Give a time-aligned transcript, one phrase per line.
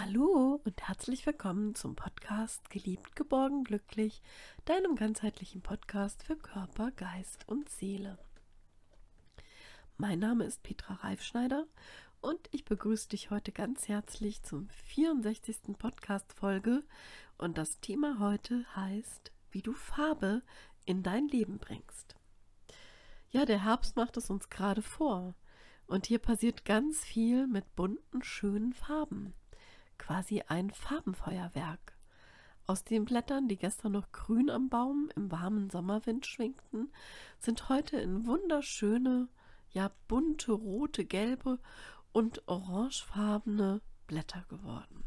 [0.00, 4.22] Hallo und herzlich willkommen zum Podcast Geliebt, geborgen, glücklich,
[4.64, 8.16] deinem ganzheitlichen Podcast für Körper, Geist und Seele.
[9.96, 11.66] Mein Name ist Petra Reifschneider
[12.20, 15.76] und ich begrüße dich heute ganz herzlich zum 64.
[15.76, 16.84] Podcast-Folge
[17.36, 20.42] und das Thema heute heißt, wie du Farbe
[20.84, 22.14] in dein Leben bringst.
[23.30, 25.34] Ja, der Herbst macht es uns gerade vor
[25.88, 29.34] und hier passiert ganz viel mit bunten, schönen Farben
[29.98, 31.96] quasi ein Farbenfeuerwerk.
[32.66, 36.92] Aus den Blättern, die gestern noch grün am Baum im warmen Sommerwind schwingten,
[37.38, 39.28] sind heute in wunderschöne,
[39.70, 41.58] ja bunte, rote, gelbe
[42.12, 45.04] und orangefarbene Blätter geworden.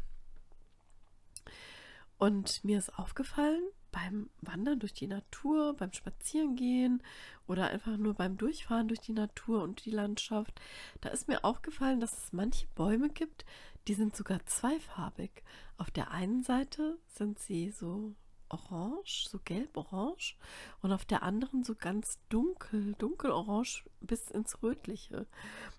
[2.18, 7.02] Und mir ist aufgefallen, beim Wandern durch die Natur, beim Spazierengehen
[7.46, 10.60] oder einfach nur beim Durchfahren durch die Natur und die Landschaft,
[11.00, 13.44] da ist mir aufgefallen, dass es manche Bäume gibt,
[13.88, 15.42] die sind sogar zweifarbig.
[15.76, 18.14] Auf der einen Seite sind sie so
[18.52, 20.36] orange, so gelb-orange
[20.82, 25.26] und auf der anderen so ganz dunkel, dunkelorange bis ins Rötliche.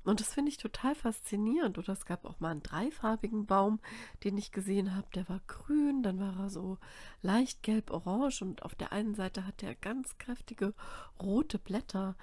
[0.04, 1.78] Und das finde ich total faszinierend.
[1.78, 3.80] Oder es gab auch mal einen dreifarbigen Baum,
[4.24, 6.78] den ich gesehen habe, der war grün, dann war er so
[7.22, 10.74] leicht gelb-orange und auf der einen Seite hatte er ganz kräftige
[11.22, 12.16] rote Blätter.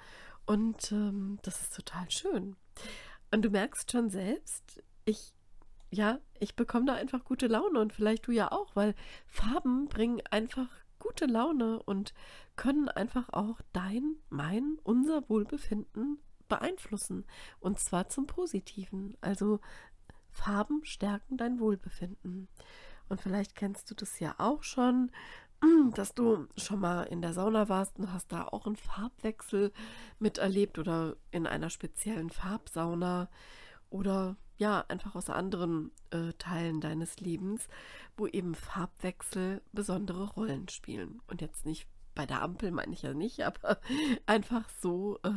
[0.45, 2.55] Und ähm, das ist total schön.
[3.31, 5.33] Und du merkst schon selbst, ich
[5.91, 8.95] ja, ich bekomme da einfach gute Laune und vielleicht du ja auch, weil
[9.27, 12.13] Farben bringen einfach gute Laune und
[12.55, 17.25] können einfach auch dein, mein, unser Wohlbefinden beeinflussen
[17.59, 19.17] und zwar zum Positiven.
[19.19, 19.59] Also
[20.29, 22.47] Farben stärken dein Wohlbefinden.
[23.09, 25.11] Und vielleicht kennst du das ja auch schon,
[25.95, 29.73] dass du schon mal in der Sauna warst und hast da auch einen Farbwechsel
[30.19, 33.29] miterlebt oder in einer speziellen Farbsauna
[33.89, 37.67] oder ja, einfach aus anderen äh, Teilen deines Lebens,
[38.15, 41.19] wo eben Farbwechsel besondere Rollen spielen.
[41.25, 43.79] Und jetzt nicht bei der Ampel meine ich ja nicht, aber
[44.27, 45.31] einfach so, äh,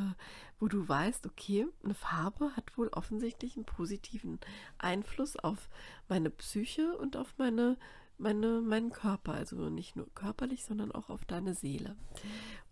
[0.61, 4.41] wo du weißt, okay, eine Farbe hat wohl offensichtlich einen positiven
[4.77, 5.71] Einfluss auf
[6.07, 7.79] meine Psyche und auf meine,
[8.19, 11.97] meine, meinen Körper, also nicht nur körperlich, sondern auch auf deine Seele.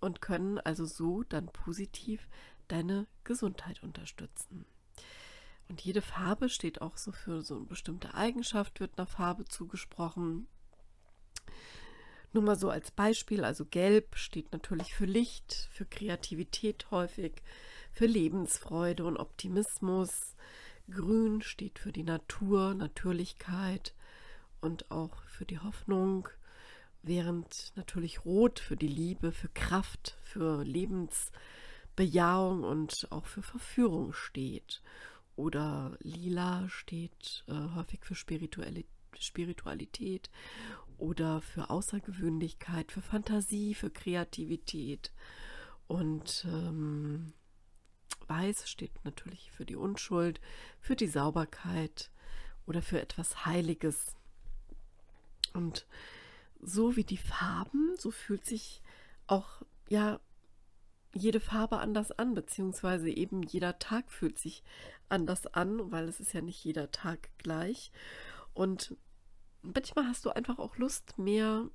[0.01, 2.29] Und können also so dann positiv
[2.69, 4.67] deine Gesundheit unterstützen.
[5.73, 10.47] Und jede Farbe steht auch so für so eine bestimmte Eigenschaft, wird einer Farbe zugesprochen.
[12.35, 17.41] Nur mal so als Beispiel, also gelb steht natürlich für Licht, für Kreativität häufig,
[17.91, 20.37] für Lebensfreude und Optimismus.
[20.91, 23.95] Grün steht für die Natur, Natürlichkeit
[24.61, 26.29] und auch für die Hoffnung,
[27.03, 34.83] während natürlich Rot für die Liebe, für Kraft, für Lebensbejahung und auch für Verführung steht
[35.37, 38.87] oder lila steht äh, häufig für Spiritualität.
[39.19, 40.31] Spiritualität
[40.99, 45.13] oder für Außergewöhnlichkeit, für Fantasie, für Kreativität.
[45.87, 47.35] Und ähm,
[48.29, 50.41] Weiß steht natürlich für die Unschuld,
[50.81, 52.11] für die Sauberkeit
[52.67, 54.15] oder für etwas Heiliges.
[55.53, 55.87] Und
[56.61, 58.81] so wie die Farben, so fühlt sich
[59.27, 60.21] auch ja
[61.15, 64.63] jede Farbe anders an, beziehungsweise eben jeder Tag fühlt sich
[65.09, 67.93] anders an, weil es ist ja nicht jeder Tag gleich.
[68.55, 68.97] Und
[69.63, 71.69] manchmal hast du einfach auch Lust, mehr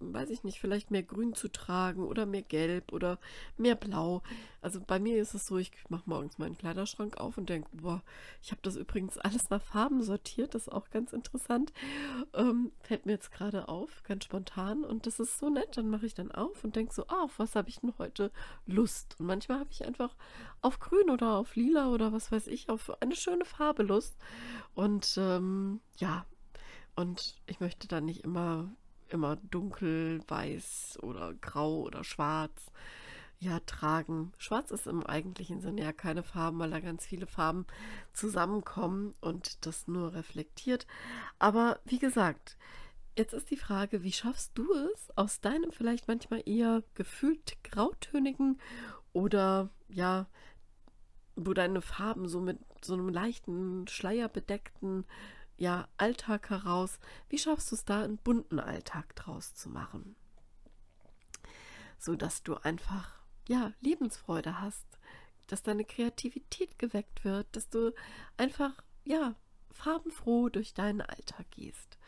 [0.00, 3.18] weiß ich nicht, vielleicht mehr Grün zu tragen oder mehr Gelb oder
[3.56, 4.22] mehr Blau.
[4.62, 8.02] Also bei mir ist es so, ich mache morgens meinen Kleiderschrank auf und denke, boah,
[8.42, 11.72] ich habe das übrigens alles nach Farben sortiert, das ist auch ganz interessant.
[12.34, 15.76] Ähm, fällt mir jetzt gerade auf, ganz spontan und das ist so nett.
[15.76, 18.30] Dann mache ich dann auf und denke so, ah, auf was habe ich denn heute
[18.66, 19.16] Lust?
[19.18, 20.16] Und manchmal habe ich einfach
[20.60, 24.16] auf Grün oder auf Lila oder was weiß ich, auf eine schöne Farbe Lust.
[24.74, 26.26] Und ähm, ja,
[26.96, 28.70] und ich möchte dann nicht immer
[29.12, 32.70] immer dunkel, weiß oder grau oder schwarz
[33.40, 34.32] ja tragen.
[34.36, 37.66] Schwarz ist im eigentlichen Sinne ja keine Farben, weil da ganz viele Farben
[38.12, 40.86] zusammenkommen und das nur reflektiert.
[41.38, 42.58] Aber wie gesagt,
[43.16, 48.60] jetzt ist die Frage, wie schaffst du es aus deinem vielleicht manchmal eher gefühlt grautönigen
[49.14, 50.26] oder ja,
[51.34, 55.06] wo deine Farben so mit so einem leichten Schleier bedeckten
[55.60, 56.98] ja, Alltag heraus,
[57.28, 60.16] wie schaffst du es da einen bunten Alltag draus zu machen?
[61.98, 64.86] So dass du einfach, ja, Lebensfreude hast,
[65.48, 67.92] dass deine Kreativität geweckt wird, dass du
[68.38, 68.72] einfach,
[69.04, 69.34] ja,
[69.70, 71.98] farbenfroh durch deinen Alltag gehst.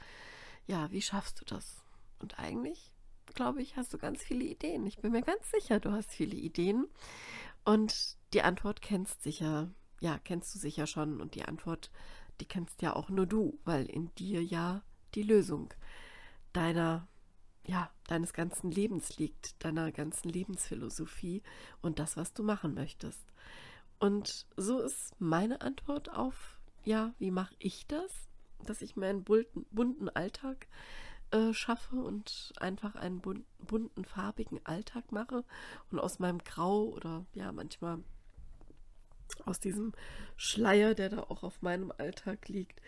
[0.67, 1.85] Ja, wie schaffst du das?
[2.21, 2.91] Und eigentlich,
[3.35, 4.87] glaube ich, hast du ganz viele Ideen.
[4.87, 6.87] Ich bin mir ganz sicher, du hast viele Ideen.
[7.67, 9.71] Und die Antwort kennst sicher,
[10.01, 11.21] ja, kennst du sicher schon.
[11.21, 11.91] Und die Antwort
[12.41, 14.83] die kennst ja auch nur du, weil in dir ja
[15.15, 15.73] die Lösung
[16.53, 17.09] deiner,
[17.67, 21.43] ja, deines ganzen Lebens liegt, deiner ganzen Lebensphilosophie
[21.81, 23.25] und das, was du machen möchtest.
[23.99, 28.29] Und so ist meine Antwort auf, ja, wie mache ich das?
[28.65, 30.67] Dass ich mir einen bunten, bunten Alltag
[31.31, 35.45] äh, schaffe und einfach einen bunten, farbigen Alltag mache
[35.91, 38.03] und aus meinem Grau oder ja, manchmal
[39.45, 39.93] aus diesem
[40.37, 42.81] Schleier, der da auch auf meinem Alltag liegt,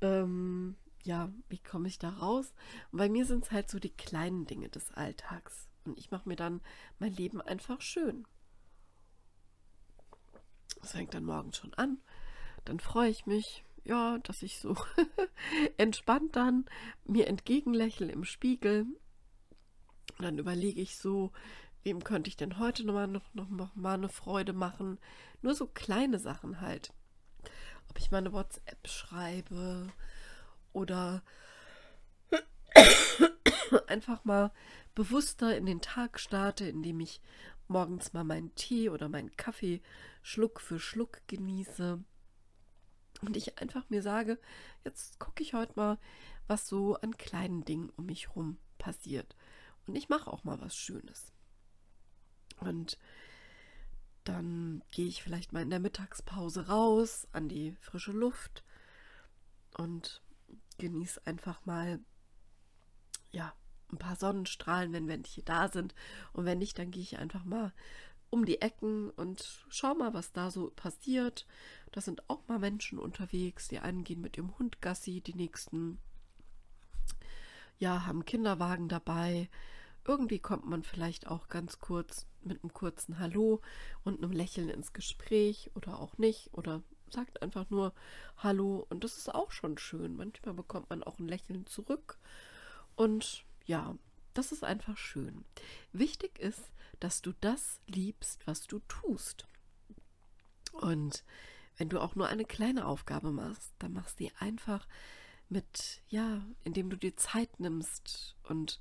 [0.00, 2.54] ähm, ja, wie komme ich da raus?
[2.90, 5.68] Und bei mir sind es halt so die kleinen Dinge des Alltags.
[5.84, 6.60] Und ich mache mir dann
[6.98, 8.24] mein Leben einfach schön.
[10.80, 11.98] Das fängt dann morgen schon an.
[12.64, 14.76] Dann freue ich mich, ja, dass ich so
[15.76, 16.66] entspannt dann
[17.04, 18.86] mir entgegenlächle im Spiegel.
[20.18, 21.32] Und dann überlege ich so,
[21.84, 24.98] wem könnte ich denn heute nochmal noch, noch, mal eine Freude machen?
[25.40, 26.92] Nur so kleine Sachen halt.
[27.88, 29.92] Ob ich meine WhatsApp schreibe
[30.72, 31.22] oder
[33.86, 34.52] einfach mal
[34.94, 37.20] bewusster in den Tag starte, indem ich
[37.68, 39.82] morgens mal meinen Tee oder meinen Kaffee
[40.22, 42.02] Schluck für Schluck genieße.
[43.22, 44.38] Und ich einfach mir sage,
[44.84, 45.98] jetzt gucke ich heute mal,
[46.46, 49.36] was so an kleinen Dingen um mich herum passiert.
[49.86, 51.32] Und ich mache auch mal was Schönes.
[52.62, 52.98] Und
[54.24, 58.62] dann gehe ich vielleicht mal in der Mittagspause raus an die frische Luft
[59.76, 60.22] und
[60.78, 62.00] genieße einfach mal,
[63.30, 63.52] ja,
[63.90, 65.94] ein paar Sonnenstrahlen, wenn welche da sind.
[66.32, 67.72] Und wenn nicht, dann gehe ich einfach mal
[68.30, 71.46] um die Ecken und schau mal, was da so passiert.
[71.92, 73.68] Da sind auch mal Menschen unterwegs.
[73.68, 75.98] Die einen gehen mit ihrem Hund Gassi, die nächsten
[77.78, 79.50] ja, haben Kinderwagen dabei.
[80.04, 83.60] Irgendwie kommt man vielleicht auch ganz kurz mit einem kurzen Hallo
[84.04, 87.92] und einem Lächeln ins Gespräch oder auch nicht oder sagt einfach nur
[88.38, 90.16] Hallo und das ist auch schon schön.
[90.16, 92.18] Manchmal bekommt man auch ein Lächeln zurück
[92.96, 93.96] und ja,
[94.34, 95.44] das ist einfach schön.
[95.92, 99.46] Wichtig ist, dass du das liebst, was du tust.
[100.72, 101.24] Und
[101.76, 104.86] wenn du auch nur eine kleine Aufgabe machst, dann machst du die einfach
[105.48, 108.80] mit, ja, indem du dir Zeit nimmst und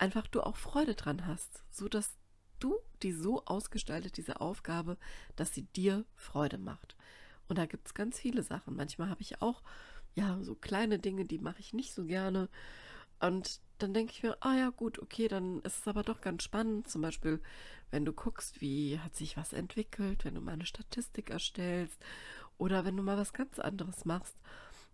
[0.00, 2.16] einfach du auch Freude dran hast, so dass
[2.58, 4.96] du die so ausgestaltet, diese Aufgabe,
[5.36, 6.96] dass sie dir Freude macht.
[7.48, 8.76] Und da gibt es ganz viele Sachen.
[8.76, 9.62] Manchmal habe ich auch,
[10.14, 12.48] ja, so kleine Dinge, die mache ich nicht so gerne.
[13.20, 16.42] Und dann denke ich mir, ah ja, gut, okay, dann ist es aber doch ganz
[16.42, 16.88] spannend.
[16.88, 17.40] Zum Beispiel,
[17.90, 21.98] wenn du guckst, wie hat sich was entwickelt, wenn du mal eine Statistik erstellst
[22.58, 24.36] oder wenn du mal was ganz anderes machst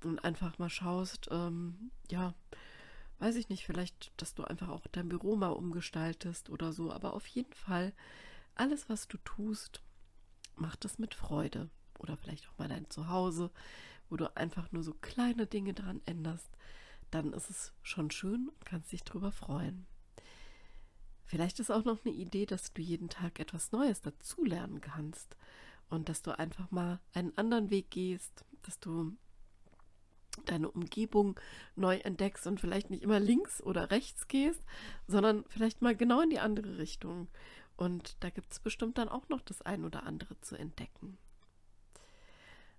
[0.05, 2.35] und einfach mal schaust, ähm, ja,
[3.19, 6.93] weiß ich nicht, vielleicht, dass du einfach auch dein Büro mal umgestaltest oder so.
[6.93, 7.93] Aber auf jeden Fall,
[8.55, 9.83] alles, was du tust,
[10.57, 11.71] mach das mit Freude.
[11.99, 13.51] Oder vielleicht auch mal dein Zuhause,
[14.11, 16.51] wo du einfach nur so kleine Dinge dran änderst
[17.11, 19.87] dann ist es schon schön und kannst dich drüber freuen.
[21.25, 25.37] Vielleicht ist auch noch eine Idee, dass du jeden Tag etwas Neues dazulernen kannst
[25.89, 29.17] und dass du einfach mal einen anderen Weg gehst, dass du
[30.45, 31.39] deine Umgebung
[31.75, 34.63] neu entdeckst und vielleicht nicht immer links oder rechts gehst,
[35.07, 37.29] sondern vielleicht mal genau in die andere Richtung.
[37.77, 41.19] Und da gibt es bestimmt dann auch noch das ein oder andere zu entdecken.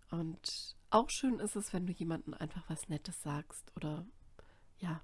[0.09, 4.05] Und auch schön ist es, wenn du jemandem einfach was Nettes sagst oder
[4.79, 5.01] ja,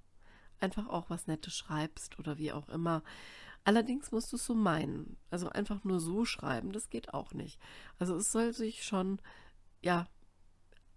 [0.59, 3.03] einfach auch was Nettes schreibst oder wie auch immer.
[3.65, 5.17] Allerdings musst du es so meinen.
[5.29, 7.59] Also einfach nur so schreiben, das geht auch nicht.
[7.99, 9.19] Also es soll sich schon,
[9.81, 10.07] ja,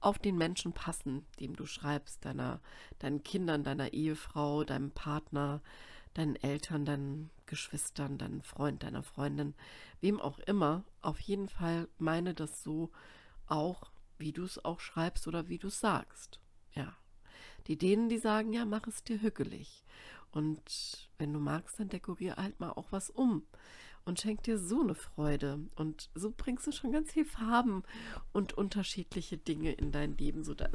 [0.06, 2.60] auf den Menschen passen, dem du schreibst, deiner,
[3.00, 5.60] deinen Kindern, deiner Ehefrau, deinem Partner,
[6.14, 9.54] deinen Eltern, deinen Geschwistern, deinem Freund, deiner Freundin,
[10.00, 10.84] wem auch immer.
[11.02, 12.92] Auf jeden Fall meine das so
[13.48, 16.38] auch, wie du es auch schreibst oder wie du es sagst.
[16.74, 16.96] Ja.
[17.66, 19.84] Die denen, die sagen, ja, mach es dir hügelig.
[20.30, 23.42] Und wenn du magst, dann dekorier halt mal auch was um
[24.06, 25.58] und schenk dir so eine Freude.
[25.74, 27.82] Und so bringst du schon ganz viel Farben
[28.32, 30.44] und unterschiedliche Dinge in dein Leben.
[30.44, 30.70] So, da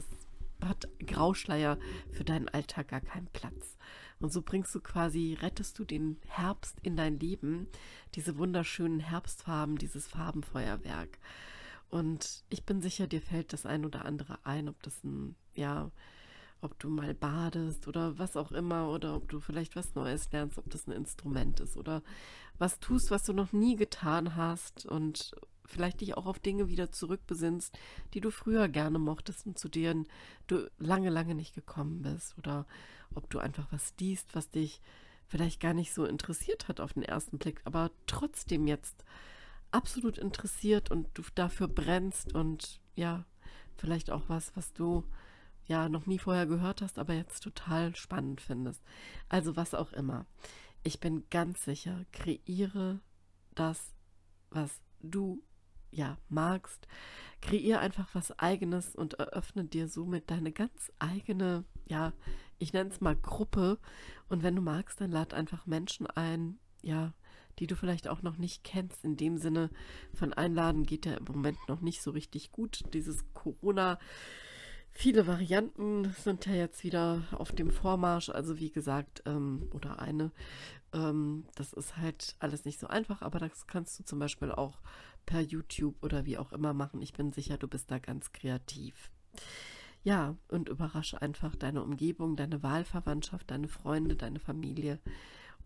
[0.61, 1.79] hat Grauschleier
[2.11, 3.77] für deinen Alltag gar keinen Platz.
[4.19, 7.67] Und so bringst du quasi, rettest du den Herbst in dein Leben,
[8.13, 11.17] diese wunderschönen Herbstfarben, dieses Farbenfeuerwerk.
[11.89, 15.89] Und ich bin sicher, dir fällt das ein oder andere ein, ob das ein, ja,
[16.61, 20.57] ob du mal badest oder was auch immer oder ob du vielleicht was Neues lernst,
[20.57, 22.03] ob das ein Instrument ist oder
[22.57, 26.91] was tust, was du noch nie getan hast und vielleicht dich auch auf Dinge wieder
[26.91, 27.77] zurückbesinnst,
[28.13, 30.07] die du früher gerne mochtest und zu denen
[30.47, 32.67] du lange, lange nicht gekommen bist oder
[33.15, 34.81] ob du einfach was liest, was dich
[35.27, 39.05] vielleicht gar nicht so interessiert hat auf den ersten Blick, aber trotzdem jetzt
[39.71, 43.25] absolut interessiert und du dafür brennst und ja,
[43.77, 45.03] vielleicht auch was, was du
[45.65, 48.81] ja noch nie vorher gehört hast, aber jetzt total spannend findest.
[49.29, 50.25] Also was auch immer.
[50.83, 52.99] Ich bin ganz sicher, kreiere
[53.53, 53.93] das,
[54.49, 55.43] was du
[55.91, 56.87] ja magst.
[57.41, 62.13] Kreier einfach was eigenes und eröffne dir somit deine ganz eigene, ja,
[62.57, 63.79] ich nenne es mal Gruppe.
[64.29, 67.13] Und wenn du magst, dann lad einfach Menschen ein, ja,
[67.59, 69.03] die du vielleicht auch noch nicht kennst.
[69.03, 69.69] In dem Sinne
[70.13, 72.83] von Einladen geht ja im Moment noch nicht so richtig gut.
[72.93, 73.99] Dieses Corona,
[74.91, 78.29] viele Varianten sind ja jetzt wieder auf dem Vormarsch.
[78.29, 80.31] Also wie gesagt, ähm, oder eine,
[80.93, 84.81] ähm, das ist halt alles nicht so einfach, aber das kannst du zum Beispiel auch
[85.25, 87.01] per YouTube oder wie auch immer machen.
[87.01, 89.11] Ich bin sicher, du bist da ganz kreativ.
[90.03, 94.99] Ja, und überrasche einfach deine Umgebung, deine Wahlverwandtschaft, deine Freunde, deine Familie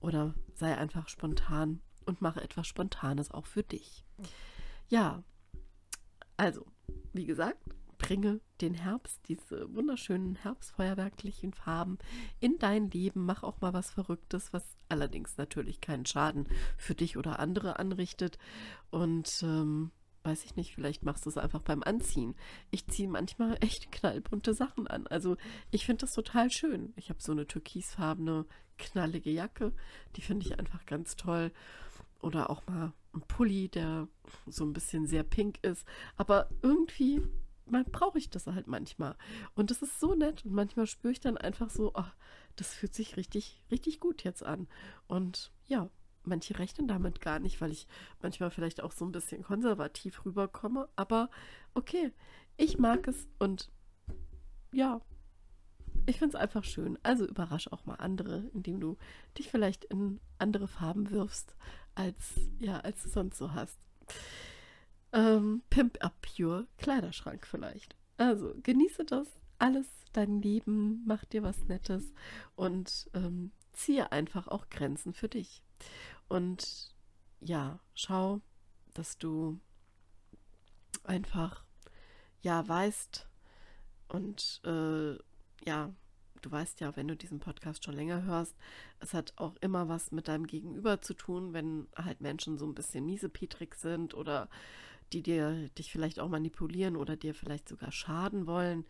[0.02, 4.04] oder sei einfach spontan und mache etwas Spontanes auch für dich.
[4.90, 5.24] Ja,
[6.38, 6.66] also,
[7.14, 7.75] wie gesagt,
[8.06, 11.98] bringe den Herbst, diese wunderschönen herbstfeuerwerklichen Farben
[12.40, 13.26] in dein Leben.
[13.26, 16.48] Mach auch mal was Verrücktes, was allerdings natürlich keinen Schaden
[16.78, 18.38] für dich oder andere anrichtet.
[18.92, 19.90] Und ähm,
[20.22, 22.36] weiß ich nicht, vielleicht machst du es einfach beim Anziehen.
[22.70, 25.08] Ich ziehe manchmal echt knallbunte Sachen an.
[25.08, 25.36] Also
[25.72, 26.94] ich finde das total schön.
[26.98, 28.46] Ich habe so eine türkisfarbene,
[28.78, 29.74] knallige Jacke.
[30.16, 31.52] Die finde ich einfach ganz toll.
[32.22, 34.08] Oder auch mal ein Pulli, der
[34.46, 35.88] so ein bisschen sehr pink ist.
[36.18, 37.24] Aber irgendwie
[37.66, 39.16] brauche ich das halt manchmal.
[39.56, 40.46] Und das ist so nett.
[40.46, 42.06] Und manchmal spüre ich dann einfach so, oh,
[42.56, 44.68] das fühlt sich richtig, richtig gut jetzt an.
[45.08, 45.90] Und ja,
[46.24, 47.88] manche rechnen damit gar nicht, weil ich
[48.22, 50.90] manchmal vielleicht auch so ein bisschen konservativ rüberkomme.
[50.96, 51.30] Aber
[51.74, 52.12] okay,
[52.58, 53.72] ich mag es und
[54.72, 55.02] ja,
[56.06, 57.00] ich finde es einfach schön.
[57.04, 58.98] Also überrasch auch mal andere, indem du
[59.38, 61.56] dich vielleicht in andere Farben wirfst,
[61.96, 63.80] als, ja, als du sonst so hast.
[65.16, 67.96] Ähm, Pimp Up Your Kleiderschrank vielleicht.
[68.18, 72.14] Also genieße das alles, dein Leben, mach dir was Nettes
[72.56, 75.64] und ähm, ziehe einfach auch Grenzen für dich.
[76.28, 76.94] Und
[77.40, 78.42] ja, schau,
[78.94, 79.60] dass du
[81.06, 81.64] einfach
[82.42, 83.30] ja weißt
[84.10, 85.14] und äh,
[85.66, 85.94] ja,
[86.42, 88.56] du weißt ja, wenn du diesen Podcast schon länger hörst,
[89.00, 92.76] es hat auch immer was mit deinem Gegenüber zu tun, wenn halt Menschen so ein
[92.76, 94.50] bisschen miesepetrig sind oder
[95.14, 98.86] die dir dich vielleicht auch manipulieren oder dir vielleicht sogar schaden wollen.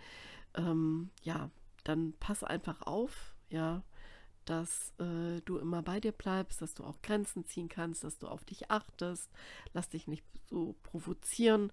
[0.55, 1.49] Ähm, ja,
[1.83, 3.83] dann pass einfach auf, ja,
[4.45, 8.27] dass äh, du immer bei dir bleibst, dass du auch Grenzen ziehen kannst, dass du
[8.27, 9.31] auf dich achtest,
[9.73, 11.71] lass dich nicht so provozieren.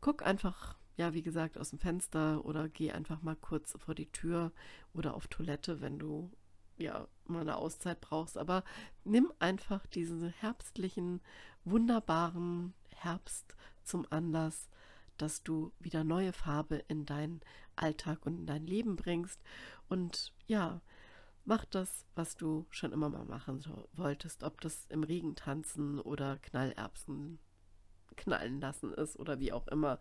[0.00, 4.10] Guck einfach, ja, wie gesagt, aus dem Fenster oder geh einfach mal kurz vor die
[4.10, 4.52] Tür
[4.92, 6.30] oder auf Toilette, wenn du
[6.76, 8.36] ja mal eine Auszeit brauchst.
[8.36, 8.64] Aber
[9.04, 11.20] nimm einfach diesen herbstlichen,
[11.64, 13.54] wunderbaren Herbst
[13.88, 14.68] zum Anlass,
[15.16, 17.40] dass du wieder neue Farbe in deinen
[17.76, 19.40] Alltag und in dein Leben bringst.
[19.88, 20.80] Und ja,
[21.44, 23.64] mach das, was du schon immer mal machen
[23.94, 27.38] wolltest, ob das im Regen tanzen oder Knallerbsen
[28.16, 29.98] knallen lassen ist oder wie auch immer.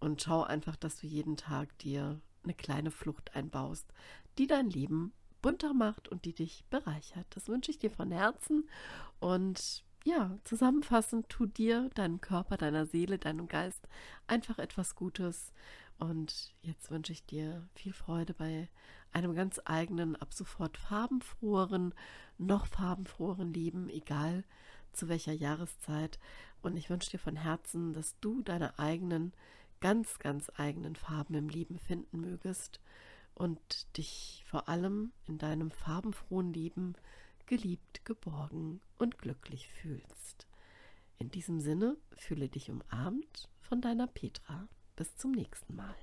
[0.00, 3.86] Und schau einfach, dass du jeden Tag dir eine kleine Flucht einbaust,
[4.38, 5.12] die dein Leben
[5.42, 7.26] bunter macht und die dich bereichert.
[7.30, 8.68] Das wünsche ich dir von Herzen
[9.20, 13.88] und ja, zusammenfassend, tu dir, deinem Körper, deiner Seele, deinem Geist
[14.26, 15.52] einfach etwas Gutes.
[15.98, 18.68] Und jetzt wünsche ich dir viel Freude bei
[19.12, 21.94] einem ganz eigenen, ab sofort farbenfroheren,
[22.36, 24.44] noch farbenfroheren Leben, egal
[24.92, 26.18] zu welcher Jahreszeit.
[26.62, 29.32] Und ich wünsche dir von Herzen, dass du deine eigenen,
[29.80, 32.80] ganz, ganz eigenen Farben im Leben finden mögest
[33.34, 36.94] und dich vor allem in deinem farbenfrohen Leben
[37.46, 40.46] geliebt, geborgen und glücklich fühlst.
[41.18, 44.68] In diesem Sinne fühle dich umarmt von deiner Petra.
[44.96, 45.96] Bis zum nächsten Mal.